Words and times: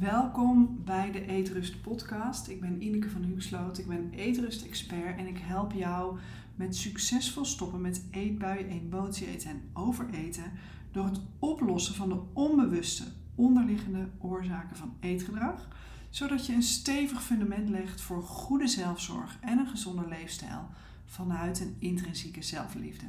welkom 0.00 0.80
bij 0.84 1.10
de 1.10 1.26
Eetrust 1.26 1.82
podcast. 1.82 2.48
Ik 2.48 2.60
ben 2.60 2.82
Ineke 2.82 3.10
van 3.10 3.22
Huxloot, 3.22 3.78
ik 3.78 3.86
ben 3.86 4.10
Eetrust 4.14 4.64
expert 4.64 5.18
en 5.18 5.26
ik 5.26 5.38
help 5.38 5.72
jou 5.72 6.18
met 6.54 6.76
succesvol 6.76 7.44
stoppen 7.44 7.80
met 7.80 8.04
eetbuien, 8.10 8.68
emotie 8.68 9.26
eten 9.26 9.50
en 9.50 9.70
overeten 9.72 10.52
door 10.90 11.04
het 11.04 11.20
oplossen 11.38 11.94
van 11.94 12.08
de 12.08 12.20
onbewuste 12.32 13.04
onderliggende 13.34 14.08
oorzaken 14.18 14.76
van 14.76 14.96
eetgedrag, 15.00 15.68
zodat 16.10 16.46
je 16.46 16.52
een 16.52 16.62
stevig 16.62 17.22
fundament 17.22 17.68
legt 17.68 18.00
voor 18.00 18.22
goede 18.22 18.66
zelfzorg 18.66 19.38
en 19.40 19.58
een 19.58 19.68
gezonde 19.68 20.08
leefstijl 20.08 20.68
vanuit 21.04 21.60
een 21.60 21.76
intrinsieke 21.78 22.42
zelfliefde. 22.42 23.06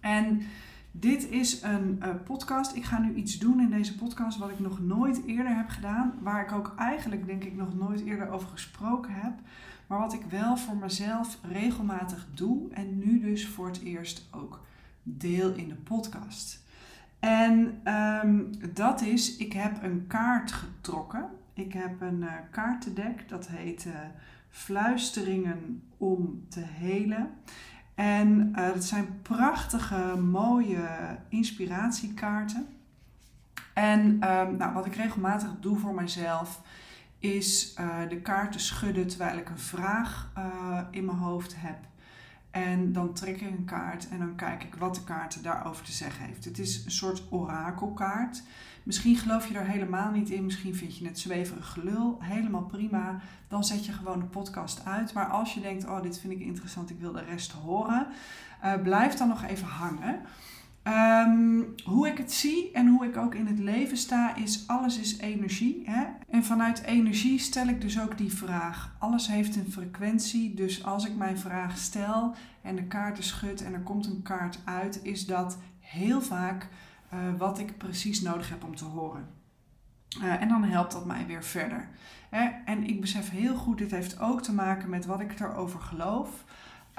En 0.00 0.42
dit 0.90 1.30
is 1.30 1.62
een 1.62 2.02
uh, 2.02 2.08
podcast. 2.24 2.76
Ik 2.76 2.84
ga 2.84 2.98
nu 2.98 3.14
iets 3.14 3.38
doen 3.38 3.60
in 3.60 3.70
deze 3.70 3.96
podcast 3.96 4.38
wat 4.38 4.50
ik 4.50 4.58
nog 4.58 4.80
nooit 4.80 5.22
eerder 5.26 5.56
heb 5.56 5.68
gedaan. 5.68 6.14
Waar 6.20 6.42
ik 6.42 6.52
ook 6.52 6.74
eigenlijk 6.78 7.26
denk 7.26 7.44
ik 7.44 7.56
nog 7.56 7.74
nooit 7.74 8.04
eerder 8.04 8.30
over 8.30 8.48
gesproken 8.48 9.12
heb. 9.12 9.32
Maar 9.86 9.98
wat 9.98 10.12
ik 10.12 10.22
wel 10.22 10.56
voor 10.56 10.76
mezelf 10.76 11.38
regelmatig 11.52 12.26
doe. 12.34 12.72
En 12.72 12.98
nu 12.98 13.20
dus 13.20 13.48
voor 13.48 13.66
het 13.66 13.82
eerst 13.82 14.28
ook 14.30 14.60
deel 15.02 15.54
in 15.54 15.68
de 15.68 15.74
podcast. 15.74 16.62
En 17.18 17.80
um, 18.24 18.50
dat 18.74 19.02
is, 19.02 19.36
ik 19.36 19.52
heb 19.52 19.82
een 19.82 20.06
kaart 20.06 20.52
getrokken. 20.52 21.28
Ik 21.54 21.72
heb 21.72 22.00
een 22.00 22.20
uh, 22.20 22.32
kaartendek, 22.50 23.28
dat 23.28 23.48
heet 23.48 23.84
uh, 23.84 23.94
Fluisteringen 24.48 25.82
om 25.96 26.44
te 26.48 26.60
helen. 26.60 27.30
En 28.00 28.52
uh, 28.56 28.72
het 28.72 28.84
zijn 28.84 29.22
prachtige, 29.22 30.16
mooie 30.16 30.88
inspiratiekaarten. 31.28 32.68
En 33.74 34.00
um, 34.00 34.56
nou, 34.56 34.72
wat 34.72 34.86
ik 34.86 34.94
regelmatig 34.94 35.50
doe 35.60 35.78
voor 35.78 35.94
mezelf, 35.94 36.62
is 37.18 37.76
uh, 37.80 38.08
de 38.08 38.20
kaarten 38.20 38.60
schudden 38.60 39.08
terwijl 39.08 39.38
ik 39.38 39.48
een 39.48 39.58
vraag 39.58 40.32
uh, 40.38 40.78
in 40.90 41.04
mijn 41.04 41.18
hoofd 41.18 41.54
heb. 41.56 41.76
En 42.50 42.92
dan 42.92 43.12
trek 43.12 43.40
ik 43.40 43.50
een 43.50 43.64
kaart 43.64 44.08
en 44.08 44.18
dan 44.18 44.34
kijk 44.34 44.62
ik 44.62 44.74
wat 44.74 44.94
de 44.94 45.04
kaart 45.04 45.42
daarover 45.42 45.84
te 45.84 45.92
zeggen 45.92 46.24
heeft. 46.24 46.44
Het 46.44 46.58
is 46.58 46.84
een 46.84 46.90
soort 46.90 47.22
orakelkaart. 47.30 48.42
Misschien 48.82 49.16
geloof 49.16 49.48
je 49.48 49.58
er 49.58 49.66
helemaal 49.66 50.10
niet 50.10 50.30
in, 50.30 50.44
misschien 50.44 50.74
vind 50.74 50.96
je 50.96 51.06
het 51.06 51.18
zweverig 51.18 51.68
gelul. 51.68 52.18
Helemaal 52.20 52.62
prima. 52.62 53.20
Dan 53.48 53.64
zet 53.64 53.86
je 53.86 53.92
gewoon 53.92 54.18
de 54.18 54.24
podcast 54.24 54.84
uit. 54.84 55.12
Maar 55.12 55.26
als 55.26 55.54
je 55.54 55.60
denkt, 55.60 55.84
oh 55.84 56.02
dit 56.02 56.20
vind 56.20 56.32
ik 56.32 56.40
interessant, 56.40 56.90
ik 56.90 57.00
wil 57.00 57.12
de 57.12 57.24
rest 57.24 57.52
horen. 57.52 58.06
Uh, 58.64 58.74
blijf 58.82 59.14
dan 59.14 59.28
nog 59.28 59.44
even 59.44 59.66
hangen. 59.66 60.20
Um, 60.90 61.74
hoe 61.84 62.08
ik 62.08 62.18
het 62.18 62.32
zie 62.32 62.70
en 62.72 62.88
hoe 62.88 63.06
ik 63.06 63.16
ook 63.16 63.34
in 63.34 63.46
het 63.46 63.58
leven 63.58 63.96
sta, 63.96 64.36
is 64.36 64.64
alles 64.66 64.98
is 64.98 65.18
energie. 65.18 65.82
Hè? 65.84 66.04
En 66.28 66.44
vanuit 66.44 66.82
energie 66.82 67.38
stel 67.38 67.66
ik 67.66 67.80
dus 67.80 68.00
ook 68.00 68.18
die 68.18 68.32
vraag. 68.32 68.96
Alles 68.98 69.26
heeft 69.26 69.56
een 69.56 69.72
frequentie, 69.72 70.54
dus 70.54 70.84
als 70.84 71.06
ik 71.06 71.16
mijn 71.16 71.38
vraag 71.38 71.78
stel 71.78 72.34
en 72.62 72.76
de 72.76 72.84
kaarten 72.84 73.24
schud 73.24 73.62
en 73.62 73.74
er 73.74 73.80
komt 73.80 74.06
een 74.06 74.22
kaart 74.22 74.60
uit, 74.64 75.00
is 75.02 75.26
dat 75.26 75.58
heel 75.80 76.22
vaak 76.22 76.68
uh, 77.14 77.18
wat 77.38 77.58
ik 77.58 77.78
precies 77.78 78.20
nodig 78.20 78.48
heb 78.48 78.64
om 78.64 78.76
te 78.76 78.84
horen. 78.84 79.28
Uh, 80.22 80.42
en 80.42 80.48
dan 80.48 80.64
helpt 80.64 80.92
dat 80.92 81.06
mij 81.06 81.26
weer 81.26 81.44
verder. 81.44 81.88
Hè? 82.30 82.48
En 82.64 82.84
ik 82.84 83.00
besef 83.00 83.30
heel 83.30 83.54
goed, 83.54 83.78
dit 83.78 83.90
heeft 83.90 84.20
ook 84.20 84.42
te 84.42 84.54
maken 84.54 84.90
met 84.90 85.06
wat 85.06 85.20
ik 85.20 85.40
erover 85.40 85.80
geloof. 85.80 86.44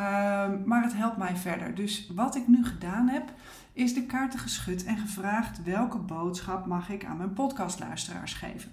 Uh, 0.01 0.47
maar 0.65 0.83
het 0.83 0.93
helpt 0.93 1.17
mij 1.17 1.35
verder. 1.35 1.75
Dus 1.75 2.11
wat 2.15 2.35
ik 2.35 2.47
nu 2.47 2.65
gedaan 2.65 3.07
heb, 3.07 3.33
is 3.73 3.93
de 3.93 4.05
kaarten 4.05 4.39
geschud 4.39 4.83
en 4.83 4.97
gevraagd 4.97 5.63
welke 5.63 5.97
boodschap 5.97 6.65
mag 6.65 6.89
ik 6.89 7.05
aan 7.05 7.17
mijn 7.17 7.33
podcastluisteraars 7.33 8.33
geven. 8.33 8.71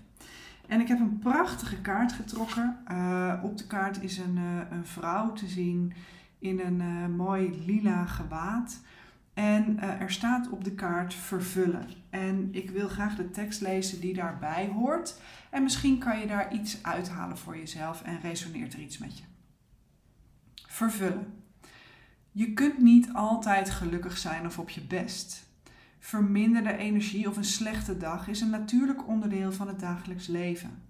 En 0.67 0.81
ik 0.81 0.89
heb 0.89 1.01
een 1.01 1.19
prachtige 1.19 1.81
kaart 1.81 2.13
getrokken. 2.13 2.79
Uh, 2.91 3.35
op 3.43 3.59
de 3.59 3.67
kaart 3.67 4.03
is 4.03 4.19
een, 4.19 4.37
uh, 4.37 4.61
een 4.71 4.87
vrouw 4.87 5.33
te 5.33 5.47
zien 5.47 5.93
in 6.39 6.61
een 6.61 6.81
uh, 6.81 7.17
mooi 7.17 7.65
lila 7.67 8.07
gewaad. 8.07 8.81
En 9.35 9.81
er 9.81 10.11
staat 10.11 10.49
op 10.49 10.65
de 10.65 10.73
kaart 10.73 11.15
vervullen. 11.15 11.89
En 12.11 12.49
ik 12.53 12.71
wil 12.71 12.89
graag 12.89 13.17
de 13.17 13.31
tekst 13.31 13.61
lezen 13.61 14.01
die 14.01 14.15
daarbij 14.15 14.71
hoort. 14.75 15.21
En 15.51 15.63
misschien 15.63 15.99
kan 15.99 16.19
je 16.19 16.27
daar 16.27 16.53
iets 16.53 16.83
uithalen 16.83 17.39
voor 17.39 17.57
jezelf 17.57 18.03
en 18.03 18.21
resoneert 18.21 18.73
er 18.73 18.81
iets 18.81 18.99
met 18.99 19.19
je. 19.19 19.25
Vervullen. 20.79 21.27
Je 22.33 22.53
kunt 22.53 22.79
niet 22.79 23.13
altijd 23.13 23.71
gelukkig 23.71 24.19
zijn 24.19 24.47
of 24.47 24.59
op 24.59 24.71
je 24.71 24.81
best. 24.81 25.51
Verminderde 25.99 26.77
energie 26.77 27.29
of 27.29 27.37
een 27.37 27.45
slechte 27.45 27.97
dag 27.97 28.29
is 28.29 28.41
een 28.41 28.51
natuurlijk 28.51 29.09
onderdeel 29.09 29.53
van 29.53 29.69
het 29.69 29.81
dagelijks 29.81 30.27
leven. 30.27 30.83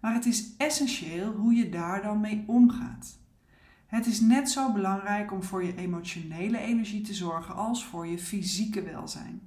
Maar 0.00 0.14
het 0.14 0.26
is 0.26 0.56
essentieel 0.56 1.32
hoe 1.32 1.54
je 1.54 1.68
daar 1.68 2.02
dan 2.02 2.20
mee 2.20 2.44
omgaat. 2.46 3.18
Het 3.86 4.06
is 4.06 4.20
net 4.20 4.50
zo 4.50 4.72
belangrijk 4.72 5.32
om 5.32 5.42
voor 5.42 5.64
je 5.64 5.76
emotionele 5.76 6.58
energie 6.58 7.02
te 7.02 7.14
zorgen 7.14 7.54
als 7.54 7.84
voor 7.84 8.06
je 8.06 8.18
fysieke 8.18 8.82
welzijn. 8.82 9.40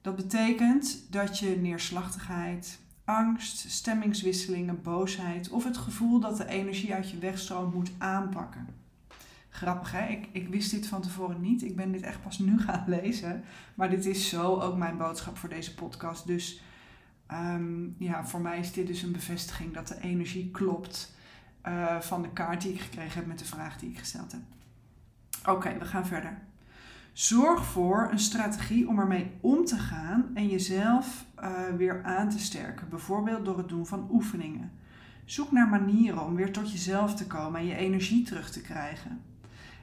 Dat 0.00 0.16
betekent 0.16 1.06
dat 1.10 1.38
je 1.38 1.58
neerslachtigheid, 1.60 2.78
angst, 3.04 3.70
stemmingswisselingen, 3.70 4.82
boosheid 4.82 5.50
of 5.50 5.64
het 5.64 5.76
gevoel 5.76 6.20
dat 6.20 6.36
de 6.36 6.48
energie 6.48 6.94
uit 6.94 7.10
je 7.10 7.18
wegstroomt 7.18 7.74
moet 7.74 7.90
aanpakken. 7.98 8.79
Grappig 9.60 9.92
hè, 9.92 10.06
ik, 10.06 10.28
ik 10.32 10.48
wist 10.48 10.70
dit 10.70 10.86
van 10.86 11.02
tevoren 11.02 11.40
niet. 11.40 11.62
Ik 11.62 11.76
ben 11.76 11.92
dit 11.92 12.02
echt 12.02 12.22
pas 12.22 12.38
nu 12.38 12.60
gaan 12.60 12.84
lezen. 13.00 13.44
Maar 13.74 13.90
dit 13.90 14.06
is 14.06 14.28
zo 14.28 14.60
ook 14.60 14.76
mijn 14.76 14.96
boodschap 14.96 15.36
voor 15.36 15.48
deze 15.48 15.74
podcast. 15.74 16.26
Dus 16.26 16.62
um, 17.32 17.94
ja, 17.98 18.26
voor 18.26 18.40
mij 18.40 18.58
is 18.58 18.72
dit 18.72 18.86
dus 18.86 19.02
een 19.02 19.12
bevestiging 19.12 19.74
dat 19.74 19.88
de 19.88 20.00
energie 20.00 20.50
klopt 20.50 21.14
uh, 21.66 22.00
van 22.00 22.22
de 22.22 22.28
kaart 22.28 22.62
die 22.62 22.72
ik 22.72 22.80
gekregen 22.80 23.14
heb 23.14 23.26
met 23.26 23.38
de 23.38 23.44
vraag 23.44 23.78
die 23.78 23.90
ik 23.90 23.98
gesteld 23.98 24.32
heb. 24.32 24.40
Oké, 25.44 25.78
we 25.78 25.84
gaan 25.84 26.06
verder. 26.06 26.38
Zorg 27.12 27.64
voor 27.64 28.08
een 28.10 28.18
strategie 28.18 28.88
om 28.88 28.98
ermee 28.98 29.30
om 29.40 29.64
te 29.64 29.78
gaan 29.78 30.30
en 30.34 30.48
jezelf 30.48 31.24
uh, 31.42 31.50
weer 31.76 32.02
aan 32.04 32.28
te 32.28 32.38
sterken. 32.38 32.88
Bijvoorbeeld 32.88 33.44
door 33.44 33.58
het 33.58 33.68
doen 33.68 33.86
van 33.86 34.08
oefeningen. 34.10 34.72
Zoek 35.24 35.52
naar 35.52 35.68
manieren 35.68 36.24
om 36.24 36.34
weer 36.34 36.52
tot 36.52 36.72
jezelf 36.72 37.14
te 37.14 37.26
komen 37.26 37.60
en 37.60 37.66
je 37.66 37.74
energie 37.74 38.24
terug 38.24 38.50
te 38.50 38.60
krijgen. 38.60 39.29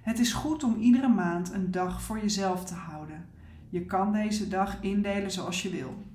Het 0.08 0.20
is 0.20 0.34
goed 0.34 0.64
om 0.64 0.80
iedere 0.80 1.08
maand 1.08 1.54
een 1.54 1.72
dag 1.72 2.02
voor 2.02 2.20
jezelf 2.20 2.66
te 2.66 2.74
houden. 2.74 3.26
Je 3.70 3.86
kan 3.86 4.14
deze 4.14 4.48
dag 4.48 4.82
indelen 4.82 5.32
zoals 5.32 5.62
je 5.62 5.70
wil. 5.70 6.06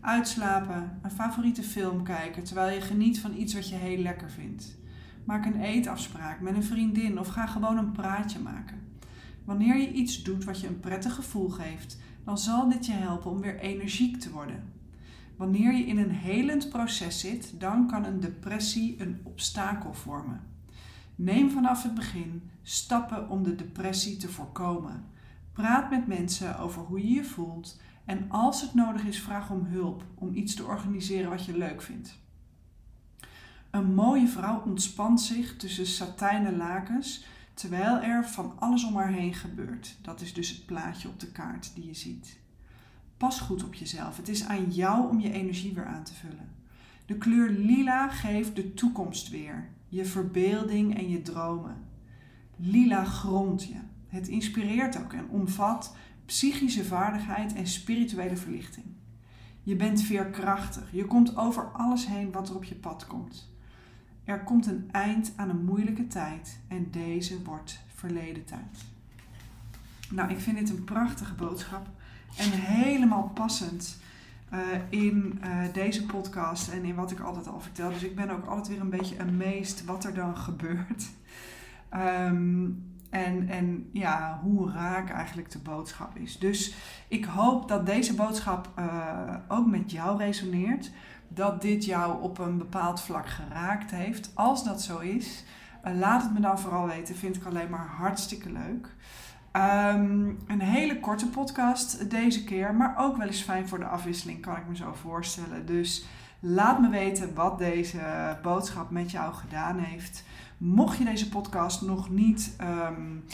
Uitslapen, 0.00 0.98
een 1.02 1.10
favoriete 1.10 1.62
film 1.62 2.02
kijken 2.02 2.44
terwijl 2.44 2.74
je 2.74 2.80
geniet 2.80 3.20
van 3.20 3.36
iets 3.36 3.54
wat 3.54 3.68
je 3.68 3.74
heel 3.74 3.98
lekker 3.98 4.30
vindt. 4.30 4.76
Maak 5.24 5.46
een 5.46 5.60
eetafspraak 5.60 6.40
met 6.40 6.54
een 6.54 6.64
vriendin 6.64 7.18
of 7.18 7.28
ga 7.28 7.46
gewoon 7.46 7.78
een 7.78 7.92
praatje 7.92 8.38
maken. 8.38 8.80
Wanneer 9.44 9.76
je 9.76 9.92
iets 9.92 10.22
doet 10.22 10.44
wat 10.44 10.60
je 10.60 10.66
een 10.66 10.80
prettig 10.80 11.14
gevoel 11.14 11.48
geeft, 11.48 11.98
dan 12.24 12.38
zal 12.38 12.68
dit 12.68 12.86
je 12.86 12.92
helpen 12.92 13.30
om 13.30 13.40
weer 13.40 13.58
energiek 13.58 14.20
te 14.20 14.30
worden. 14.30 14.72
Wanneer 15.36 15.72
je 15.72 15.84
in 15.84 15.98
een 15.98 16.10
helend 16.10 16.68
proces 16.68 17.20
zit, 17.20 17.54
dan 17.58 17.86
kan 17.86 18.04
een 18.04 18.20
depressie 18.20 19.00
een 19.00 19.20
obstakel 19.22 19.94
vormen. 19.94 20.51
Neem 21.14 21.50
vanaf 21.50 21.82
het 21.82 21.94
begin 21.94 22.50
stappen 22.62 23.28
om 23.28 23.42
de 23.42 23.54
depressie 23.54 24.16
te 24.16 24.28
voorkomen. 24.28 25.04
Praat 25.52 25.90
met 25.90 26.06
mensen 26.06 26.58
over 26.58 26.82
hoe 26.82 27.08
je 27.08 27.14
je 27.14 27.24
voelt 27.24 27.80
en 28.04 28.30
als 28.30 28.60
het 28.60 28.74
nodig 28.74 29.04
is, 29.04 29.20
vraag 29.20 29.50
om 29.50 29.64
hulp 29.64 30.04
om 30.14 30.34
iets 30.34 30.54
te 30.54 30.64
organiseren 30.64 31.30
wat 31.30 31.44
je 31.44 31.56
leuk 31.56 31.82
vindt. 31.82 32.18
Een 33.70 33.94
mooie 33.94 34.28
vrouw 34.28 34.62
ontspant 34.64 35.20
zich 35.20 35.56
tussen 35.56 35.86
satijnen 35.86 36.56
lakens 36.56 37.24
terwijl 37.54 38.00
er 38.00 38.28
van 38.28 38.52
alles 38.58 38.84
om 38.84 38.96
haar 38.96 39.12
heen 39.12 39.34
gebeurt. 39.34 39.96
Dat 40.02 40.20
is 40.20 40.32
dus 40.34 40.48
het 40.48 40.66
plaatje 40.66 41.08
op 41.08 41.20
de 41.20 41.32
kaart 41.32 41.74
die 41.74 41.86
je 41.86 41.94
ziet. 41.94 42.38
Pas 43.16 43.40
goed 43.40 43.64
op 43.64 43.74
jezelf. 43.74 44.16
Het 44.16 44.28
is 44.28 44.44
aan 44.44 44.70
jou 44.70 45.10
om 45.10 45.20
je 45.20 45.32
energie 45.32 45.74
weer 45.74 45.86
aan 45.86 46.04
te 46.04 46.14
vullen. 46.14 46.50
De 47.06 47.18
kleur 47.18 47.50
lila 47.50 48.08
geeft 48.08 48.56
de 48.56 48.74
toekomst 48.74 49.28
weer, 49.28 49.68
je 49.92 50.04
verbeelding 50.04 50.96
en 50.98 51.08
je 51.08 51.22
dromen. 51.22 51.76
Lila 52.56 53.04
grondt 53.04 53.64
je. 53.64 53.80
Het 54.08 54.28
inspireert 54.28 54.98
ook 55.02 55.12
en 55.12 55.28
omvat 55.28 55.96
psychische 56.24 56.84
vaardigheid 56.84 57.54
en 57.54 57.66
spirituele 57.66 58.36
verlichting. 58.36 58.86
Je 59.62 59.76
bent 59.76 60.02
veerkrachtig. 60.02 60.88
Je 60.92 61.04
komt 61.04 61.36
over 61.36 61.72
alles 61.72 62.06
heen 62.06 62.32
wat 62.32 62.48
er 62.48 62.54
op 62.54 62.64
je 62.64 62.74
pad 62.74 63.06
komt. 63.06 63.52
Er 64.24 64.44
komt 64.44 64.66
een 64.66 64.88
eind 64.90 65.32
aan 65.36 65.48
een 65.48 65.64
moeilijke 65.64 66.06
tijd 66.06 66.60
en 66.68 66.90
deze 66.90 67.42
wordt 67.42 67.80
verleden 67.94 68.44
tijd. 68.44 68.84
Nou, 70.10 70.30
ik 70.30 70.40
vind 70.40 70.58
dit 70.58 70.70
een 70.70 70.84
prachtige 70.84 71.34
boodschap 71.34 71.86
en 72.36 72.50
helemaal 72.50 73.30
passend 73.34 73.96
uh, 74.52 74.58
in 74.88 75.40
uh, 75.44 75.72
deze 75.72 76.06
podcast 76.06 76.68
en 76.68 76.84
in 76.84 76.94
wat 76.94 77.10
ik 77.10 77.20
altijd 77.20 77.48
al 77.48 77.60
vertel. 77.60 77.88
Dus 77.88 78.02
ik 78.02 78.16
ben 78.16 78.30
ook 78.30 78.46
altijd 78.46 78.68
weer 78.68 78.80
een 78.80 78.90
beetje 78.90 79.18
amazed 79.18 79.84
wat 79.84 80.04
er 80.04 80.14
dan 80.14 80.36
gebeurt. 80.48 81.10
Um, 81.94 82.90
en, 83.12 83.48
en 83.48 83.88
ja, 83.92 84.40
hoe 84.42 84.70
raak 84.70 85.10
eigenlijk 85.10 85.50
de 85.50 85.58
boodschap 85.58 86.16
is. 86.16 86.38
Dus 86.38 86.74
ik 87.08 87.24
hoop 87.24 87.68
dat 87.68 87.86
deze 87.86 88.14
boodschap 88.14 88.68
uh, 88.78 89.34
ook 89.48 89.66
met 89.66 89.90
jou 89.90 90.18
resoneert. 90.18 90.90
dat 91.28 91.62
dit 91.62 91.84
jou 91.84 92.22
op 92.22 92.38
een 92.38 92.58
bepaald 92.58 93.00
vlak 93.00 93.28
geraakt 93.28 93.90
heeft. 93.90 94.30
Als 94.34 94.64
dat 94.64 94.82
zo 94.82 94.98
is, 94.98 95.44
laat 95.82 96.22
het 96.22 96.32
me 96.32 96.40
dan 96.40 96.58
vooral 96.58 96.86
weten. 96.86 97.14
Vind 97.14 97.36
ik 97.36 97.44
alleen 97.44 97.70
maar 97.70 97.86
hartstikke 97.86 98.52
leuk. 98.52 98.88
Ehm, 99.52 100.28
een 100.46 100.60
hele 100.60 101.00
korte 101.00 101.28
podcast 101.28 102.10
deze 102.10 102.44
keer, 102.44 102.74
maar 102.74 102.94
ook 102.98 103.16
wel 103.16 103.26
eens 103.26 103.42
fijn 103.42 103.68
voor 103.68 103.78
de 103.78 103.84
afwisseling, 103.84 104.40
kan 104.40 104.56
ik 104.56 104.68
me 104.68 104.76
zo 104.76 104.92
voorstellen. 104.92 105.66
Dus 105.66 106.04
laat 106.40 106.80
me 106.80 106.88
weten 106.88 107.34
wat 107.34 107.58
deze 107.58 108.00
boodschap 108.42 108.90
met 108.90 109.10
jou 109.10 109.34
gedaan 109.34 109.78
heeft. 109.78 110.24
Mocht 110.58 110.98
je 110.98 111.04
deze 111.04 111.28
podcast 111.28 111.82
nog 111.82 112.10
niet 112.10 112.56
um, 112.60 113.24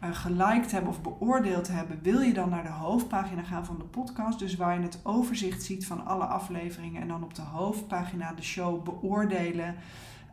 geliked 0.00 0.72
hebben 0.72 0.90
of 0.90 1.02
beoordeeld 1.02 1.68
hebben, 1.68 1.98
wil 2.02 2.20
je 2.20 2.32
dan 2.32 2.48
naar 2.48 2.62
de 2.62 2.68
hoofdpagina 2.68 3.42
gaan 3.42 3.66
van 3.66 3.78
de 3.78 3.84
podcast. 3.84 4.38
Dus 4.38 4.56
waar 4.56 4.74
je 4.74 4.82
het 4.82 5.00
overzicht 5.02 5.62
ziet 5.62 5.86
van 5.86 6.06
alle 6.06 6.24
afleveringen 6.24 7.02
en 7.02 7.08
dan 7.08 7.24
op 7.24 7.34
de 7.34 7.42
hoofdpagina 7.42 8.32
de 8.32 8.42
show 8.42 8.84
beoordelen. 8.84 9.74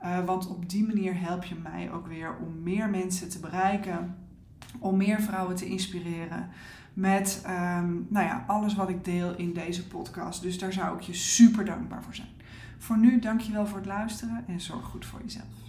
Uh, 0.04 0.26
want 0.26 0.48
op 0.48 0.70
die 0.70 0.86
manier 0.86 1.20
help 1.20 1.44
je 1.44 1.56
mij 1.56 1.92
ook 1.92 2.08
weer 2.08 2.36
om 2.46 2.64
meer 2.64 2.90
mensen 2.90 3.30
te 3.30 3.40
bereiken 3.40 4.16
om 4.80 4.98
meer 4.98 5.22
vrouwen 5.22 5.56
te 5.56 5.66
inspireren 5.66 6.50
met 6.94 7.44
um, 7.46 8.08
nou 8.10 8.26
ja, 8.26 8.44
alles 8.48 8.76
wat 8.76 8.90
ik 8.90 9.06
deel 9.06 9.36
in 9.36 9.54
deze 9.54 9.88
podcast. 9.88 10.42
Dus 10.42 10.60
daar 10.60 10.74
zou 10.74 10.98
ik 10.98 11.02
je 11.02 11.14
super 11.14 11.66
dankbaar 11.66 12.04
voor 12.04 12.16
zijn. 12.16 12.28
Voor 12.78 12.98
nu, 12.98 13.20
dankjewel 13.20 13.68
voor 13.68 13.78
het 13.78 13.88
luisteren 13.88 14.44
en 14.48 14.62
zorg 14.62 14.86
goed 14.86 15.06
voor 15.06 15.22
jezelf. 15.24 15.63